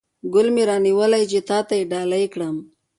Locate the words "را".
0.69-0.77